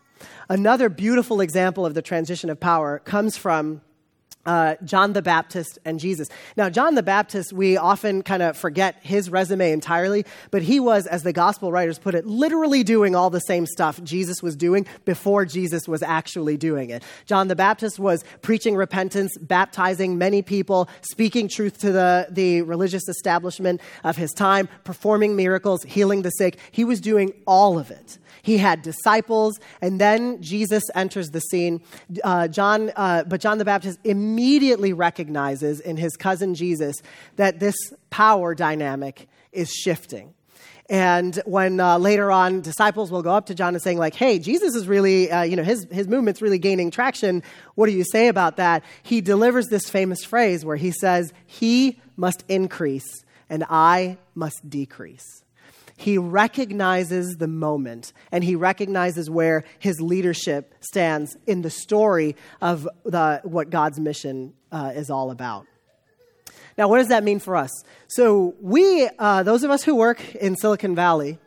[0.49, 3.81] Another beautiful example of the transition of power comes from
[4.45, 6.30] uh, John the Baptist and Jesus.
[6.58, 11.08] Now, John the Baptist, we often kind of forget his resume entirely, but he was,
[11.08, 14.86] as the gospel writers put it, literally doing all the same stuff Jesus was doing
[15.06, 17.04] before Jesus was actually doing it.
[17.25, 23.08] John the Baptist was preaching repentance, baptizing many people, speaking truth to the, the religious
[23.08, 26.58] establishment of his time, performing miracles, healing the sick.
[26.71, 28.17] He was doing all of it.
[28.43, 31.82] He had disciples, and then Jesus enters the scene.
[32.23, 34.31] Uh, John, uh, but John the Baptist immediately
[34.94, 37.02] recognizes in his cousin Jesus
[37.36, 37.76] that this
[38.10, 40.34] power dynamic is shifting.
[40.89, 44.39] And when uh, later on disciples will go up to John and saying like, "Hey,
[44.39, 47.44] Jesus is really, uh, you know, his his movement's really gaining traction.
[47.76, 52.02] What do you say about that?" He delivers this famous phrase where he says, "He
[52.17, 55.44] must increase, and I must decrease."
[56.02, 62.88] He recognizes the moment and he recognizes where his leadership stands in the story of
[63.06, 65.68] the, what God's mission uh, is all about.
[66.78, 67.70] Now, what does that mean for us?
[68.08, 71.38] So, we, uh, those of us who work in Silicon Valley,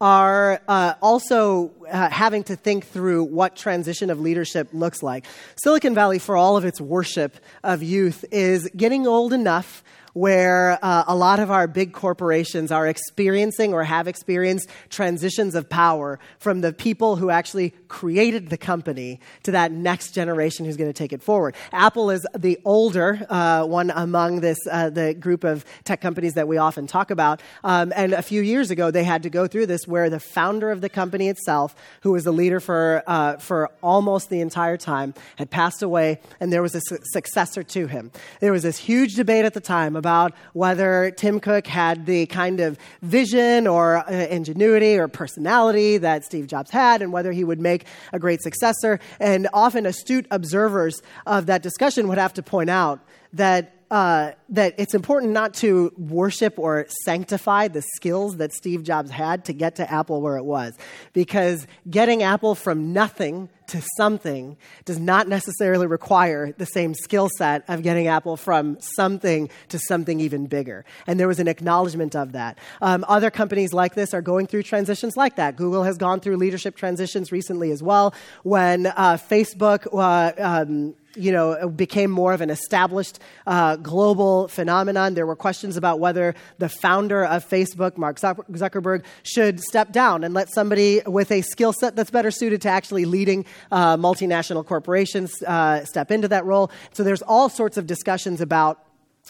[0.00, 5.26] are uh, also uh, having to think through what transition of leadership looks like.
[5.62, 9.84] Silicon Valley, for all of its worship of youth, is getting old enough
[10.20, 15.66] where uh, a lot of our big corporations are experiencing or have experienced transitions of
[15.66, 20.90] power from the people who actually created the company to that next generation who's going
[20.90, 21.54] to take it forward.
[21.72, 26.46] Apple is the older uh, one among this uh, the group of tech companies that
[26.46, 27.40] we often talk about.
[27.64, 30.70] Um, and a few years ago, they had to go through this where the founder
[30.70, 35.14] of the company itself, who was the leader for uh, for almost the entire time,
[35.36, 38.10] had passed away, and there was a su- successor to him.
[38.40, 40.09] There was this huge debate at the time about
[40.52, 46.46] whether Tim Cook had the kind of vision or uh, ingenuity or personality that Steve
[46.46, 49.00] Jobs had and whether he would make a great successor.
[49.18, 53.00] And often astute observers of that discussion would have to point out
[53.32, 59.10] that uh, that it's important not to worship or sanctify the skills that Steve Jobs
[59.10, 60.74] had to get to Apple where it was.
[61.12, 67.64] Because getting Apple from nothing to something does not necessarily require the same skill set
[67.68, 70.84] of getting Apple from something to something even bigger.
[71.06, 72.58] And there was an acknowledgement of that.
[72.82, 75.56] Um, other companies like this are going through transitions like that.
[75.56, 78.12] Google has gone through leadership transitions recently as well.
[78.42, 85.14] When uh, Facebook uh, um, you know, became more of an established uh, global phenomenon.
[85.14, 90.34] There were questions about whether the founder of Facebook, Mark Zuckerberg, should step down and
[90.34, 95.42] let somebody with a skill set that's better suited to actually leading uh, multinational corporations
[95.42, 96.70] uh, step into that role.
[96.92, 98.84] So there's all sorts of discussions about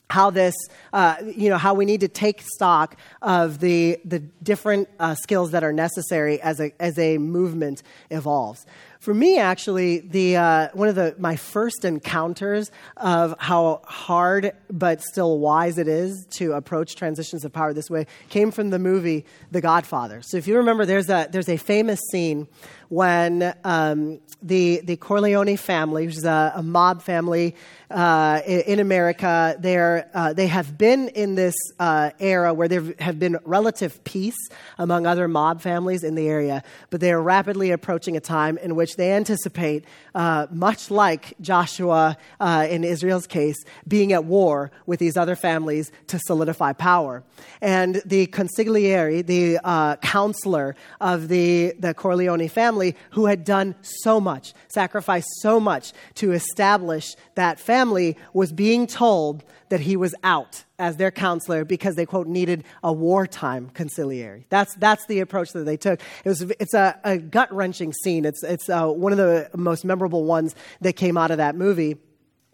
[0.09, 0.55] how this,
[0.93, 5.53] uh, you know, how we need to take stock of the, the different uh, skills
[5.53, 8.67] that are necessary as a, as a movement evolves.
[9.01, 15.01] For me, actually, the, uh, one of the, my first encounters of how hard but
[15.01, 19.25] still wise it is to approach transitions of power this way came from the movie
[19.53, 20.21] The Godfather.
[20.21, 22.47] So if you remember, there's a, there's a famous scene
[22.91, 27.55] when um, the, the Corleone family, which is a, a mob family
[27.89, 33.19] uh, in, America, they're, uh, they have been in this uh, era where there have
[33.19, 34.37] been relative peace
[34.77, 38.75] among other mob families in the area, but they are rapidly approaching a time in
[38.75, 39.85] which they anticipate,
[40.15, 45.91] uh, much like Joshua uh, in Israel's case, being at war with these other families
[46.09, 47.23] to solidify power.
[47.61, 54.21] And the consigliere, the uh, counselor of the, the Corleone family who had done so
[54.21, 60.65] much, sacrificed so much to establish that family, was being told that he was out
[60.81, 64.45] as their counselor because they, quote, needed a wartime consigliere.
[64.49, 66.01] That's, that's the approach that they took.
[66.25, 68.25] It was, it's a, a gut wrenching scene.
[68.25, 71.99] It's, it's uh, one of the most memorable ones that came out of that movie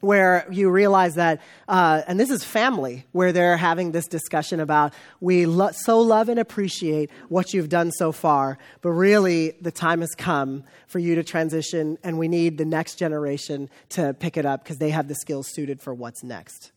[0.00, 4.92] where you realize that, uh, and this is family, where they're having this discussion about
[5.20, 10.00] we lo- so love and appreciate what you've done so far, but really the time
[10.00, 14.44] has come for you to transition, and we need the next generation to pick it
[14.44, 16.72] up because they have the skills suited for what's next.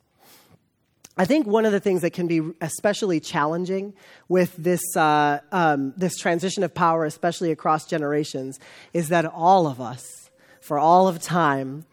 [1.19, 3.93] I think one of the things that can be especially challenging
[4.29, 8.57] with this, uh, um, this transition of power, especially across generations,
[8.93, 10.29] is that all of us,
[10.61, 11.85] for all of time,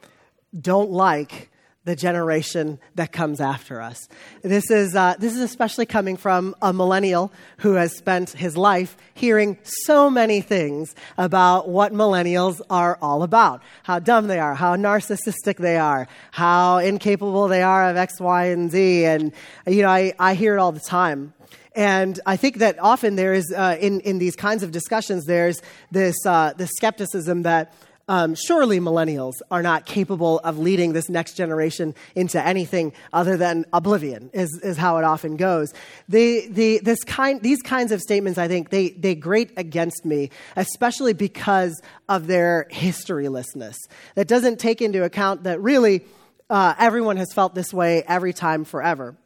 [0.57, 1.51] don't like
[1.87, 4.09] the generation that comes after us.
[4.43, 8.97] This is, uh, this is especially coming from a millennial who has spent his life
[9.14, 14.74] hearing so many things about what millennials are all about how dumb they are, how
[14.74, 19.05] narcissistic they are, how incapable they are of X, Y, and Z.
[19.05, 19.32] And,
[19.66, 21.34] you know, I, I hear it all the time.
[21.76, 25.62] And I think that often there is, uh, in, in these kinds of discussions, there's
[25.93, 27.72] this, uh, this skepticism that
[28.09, 33.65] um, surely millennials are not capable of leading this next generation into anything other than
[33.73, 35.75] oblivion, is, is how it often goes.
[36.09, 40.31] The, the, this kind, these kinds of statements, I think, they, they grate against me,
[40.55, 43.77] especially because of their historylessness.
[44.15, 46.05] That doesn't take into account that really
[46.49, 49.17] uh, everyone has felt this way every time forever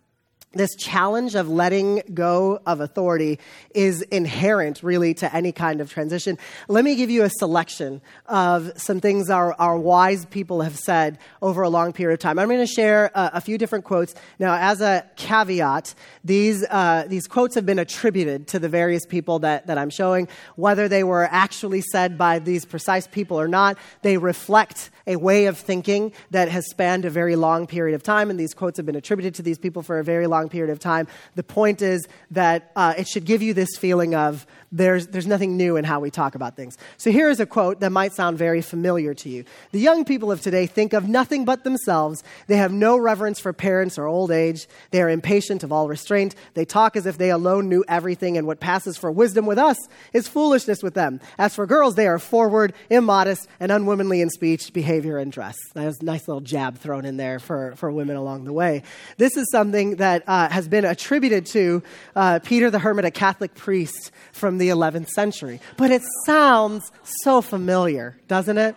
[0.53, 3.39] this challenge of letting go of authority
[3.73, 6.37] is inherent really to any kind of transition.
[6.67, 11.19] Let me give you a selection of some things our, our wise people have said
[11.41, 12.39] over a long period of time.
[12.39, 14.15] I'm going to share a, a few different quotes.
[14.41, 15.95] Now, as a caveat,
[16.25, 20.27] these, uh, these quotes have been attributed to the various people that, that I'm showing.
[20.57, 25.47] Whether they were actually said by these precise people or not, they reflect a way
[25.47, 28.87] of thinking that has spanned a very long period of time, and these quotes have
[28.87, 31.07] been attributed to these people for a very long period of time.
[31.35, 35.57] The point is that uh, it should give you this feeling of there's, there's nothing
[35.57, 36.79] new in how we talk about things.
[36.97, 39.45] So here is a quote that might sound very familiar to you.
[39.73, 42.23] The young people of today think of nothing but themselves.
[42.47, 44.69] They have no reverence for parents or old age.
[44.93, 46.37] They are impatient of all restraint.
[46.55, 49.77] They talk as if they alone knew everything, and what passes for wisdom with us
[50.13, 51.21] is foolishness with them.
[51.37, 55.57] As for girls, they are forward, immodest, and unwomanly in speech, behavior, and dress.
[55.75, 58.85] That's a nice little jab thrown in there for, for women along the way.
[59.17, 61.83] This is something that uh, has been attributed to
[62.15, 65.61] uh, Peter the Hermit, a Catholic priest from the 11th century.
[65.77, 68.77] But it sounds so familiar, doesn't it?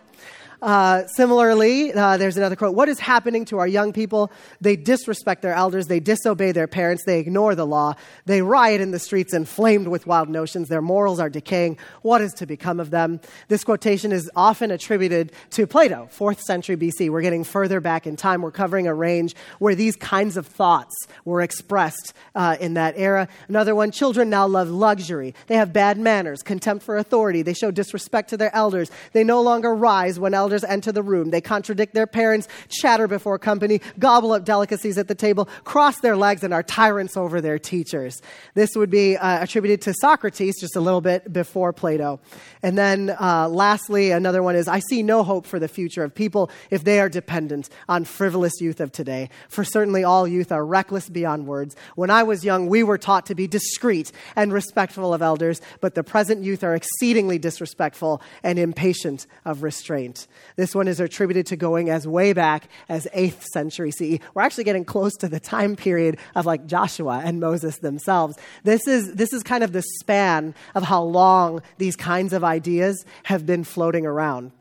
[0.64, 4.32] Uh, similarly, uh, there's another quote What is happening to our young people?
[4.61, 7.95] They disrespect their elders, they disobey their parents, they ignore the law,
[8.26, 11.78] they riot in the streets inflamed with wild notions, their morals are decaying.
[12.01, 13.20] What is to become of them?
[13.49, 17.09] This quotation is often attributed to Plato, 4th century BC.
[17.09, 18.41] We're getting further back in time.
[18.41, 20.95] We're covering a range where these kinds of thoughts
[21.26, 23.28] were expressed uh, in that era.
[23.49, 25.36] Another one children now love luxury.
[25.47, 29.41] They have bad manners, contempt for authority, they show disrespect to their elders, they no
[29.41, 31.32] longer rise when elders elders enter the room.
[31.32, 36.16] They contradict their parents, chatter before company, gobble up delicacies at the table, cross their
[36.16, 38.22] legs, and are tyrants over their teachers.
[38.54, 42.20] This would be uh, attributed to Socrates just a little bit before Plato.
[42.62, 46.14] And then uh, lastly, another one is I see no hope for the future of
[46.14, 49.30] people if they are dependent on frivolous youth of today.
[49.49, 51.76] For certainly all youth are reckless beyond words.
[51.95, 55.95] When I was young, we were taught to be discreet and respectful of elders, but
[55.95, 60.28] the present youth are exceedingly disrespectful and impatient of restraint.
[60.56, 64.20] This one is attributed to going as way back as 8th century CE.
[64.34, 68.38] We're actually getting close to the time period of like Joshua and Moses themselves.
[68.64, 73.06] This is, this is kind of the span of how long these kinds of ideas
[73.24, 74.52] have been floating around.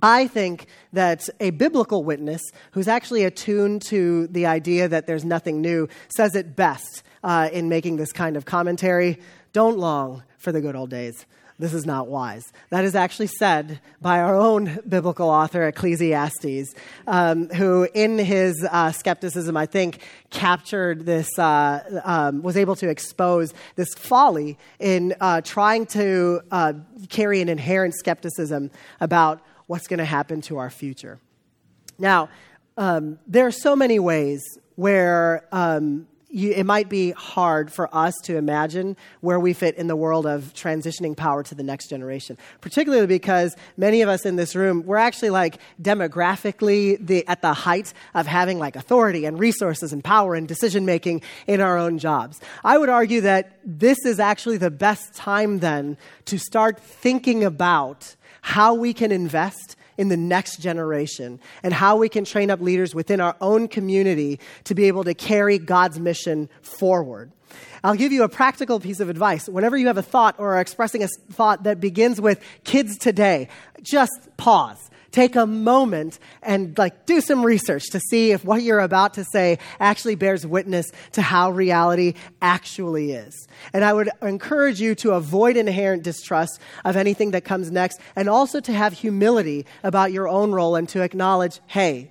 [0.00, 2.40] I think that a biblical witness
[2.70, 7.68] who's actually attuned to the idea that there's nothing new says it best uh, in
[7.68, 9.18] making this kind of commentary.
[9.52, 11.26] Don't long for the good old days.
[11.58, 12.52] This is not wise.
[12.70, 16.74] That is actually said by our own biblical author, Ecclesiastes,
[17.06, 19.98] um, who, in his uh, skepticism, I think,
[20.30, 26.72] captured this, uh, um, was able to expose this folly in uh, trying to uh,
[27.10, 31.18] carry an inherent skepticism about what's going to happen to our future.
[31.98, 32.28] Now,
[32.76, 34.42] um, there are so many ways
[34.76, 39.86] where um, you, it might be hard for us to imagine where we fit in
[39.86, 44.36] the world of transitioning power to the next generation, particularly because many of us in
[44.36, 49.38] this room, we're actually like demographically the, at the height of having like authority and
[49.38, 52.40] resources and power and decision making in our own jobs.
[52.64, 58.16] I would argue that this is actually the best time then to start thinking about
[58.40, 62.94] how we can invest in the next generation and how we can train up leaders
[62.94, 67.32] within our own community to be able to carry God's mission forward.
[67.84, 69.48] I'll give you a practical piece of advice.
[69.48, 73.48] Whenever you have a thought or are expressing a thought that begins with kids today,
[73.82, 78.80] just pause take a moment and like do some research to see if what you're
[78.80, 83.46] about to say actually bears witness to how reality actually is.
[83.72, 88.28] And I would encourage you to avoid inherent distrust of anything that comes next and
[88.28, 92.10] also to have humility about your own role and to acknowledge, hey,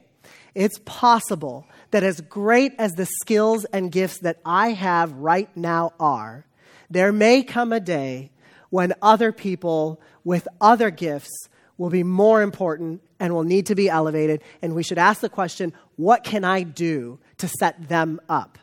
[0.54, 5.93] it's possible that as great as the skills and gifts that I have right now
[5.99, 6.45] are,
[6.89, 8.32] there may come a day
[8.70, 11.49] when other people with other gifts
[11.82, 14.43] will be more important and will need to be elevated.
[14.61, 18.59] And we should ask the question what can I do to set them up?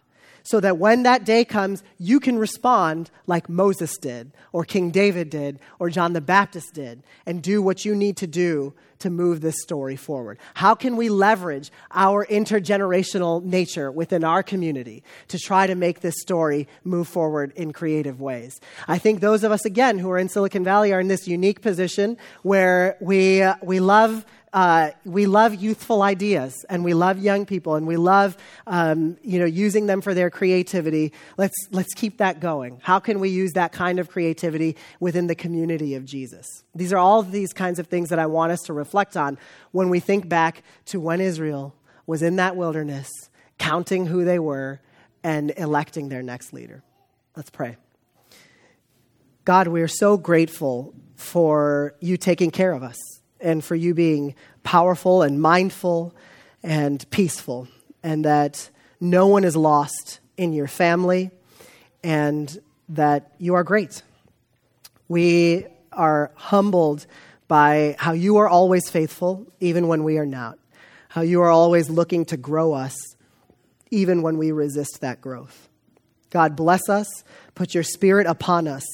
[0.48, 5.28] So that when that day comes, you can respond like Moses did, or King David
[5.28, 9.42] did, or John the Baptist did, and do what you need to do to move
[9.42, 10.38] this story forward?
[10.54, 16.20] How can we leverage our intergenerational nature within our community to try to make this
[16.20, 18.58] story move forward in creative ways?
[18.86, 21.60] I think those of us, again, who are in Silicon Valley are in this unique
[21.60, 27.44] position where we, uh, we love uh, we love youthful ideas and we love young
[27.46, 28.36] people and we love
[28.66, 31.12] um, you know using them for their creativity.
[31.36, 32.80] Let's let's keep that going.
[32.82, 36.46] How can we use that kind of creativity within the community of jesus?
[36.74, 39.38] These are all these kinds of things that i want us to reflect on
[39.72, 41.74] when we think back to when israel
[42.06, 43.08] was in that wilderness
[43.58, 44.80] counting who they were
[45.22, 46.82] and electing their next leader.
[47.36, 47.76] Let's pray.
[49.44, 54.34] God we are so grateful for you taking care of us and for you being
[54.62, 56.14] powerful and mindful
[56.62, 57.68] and peaceful,
[58.02, 58.70] and that
[59.00, 61.30] no one is lost in your family,
[62.02, 62.58] and
[62.88, 64.02] that you are great.
[65.08, 67.06] We are humbled
[67.48, 70.58] by how you are always faithful, even when we are not,
[71.08, 72.94] how you are always looking to grow us,
[73.90, 75.68] even when we resist that growth.
[76.30, 77.08] God, bless us,
[77.54, 78.84] put your spirit upon us.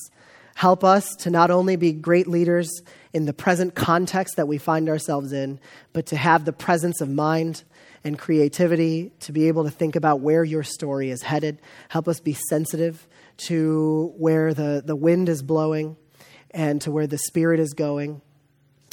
[0.54, 2.70] Help us to not only be great leaders
[3.12, 5.58] in the present context that we find ourselves in,
[5.92, 7.64] but to have the presence of mind
[8.04, 11.60] and creativity to be able to think about where your story is headed.
[11.88, 15.96] Help us be sensitive to where the, the wind is blowing
[16.50, 18.20] and to where the Spirit is going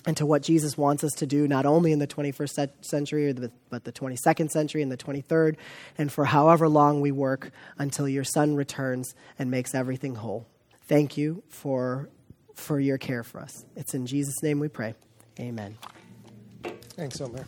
[0.05, 3.31] and to what Jesus wants us to do, not only in the 21st century,
[3.69, 5.57] but the 22nd century and the 23rd,
[5.97, 10.47] and for however long we work until your Son returns and makes everything whole.
[10.91, 12.09] Thank you for
[12.53, 13.65] for your care for us.
[13.77, 14.93] It's in Jesus' name we pray.
[15.39, 15.77] Amen.
[16.97, 17.45] Thanks, Omer.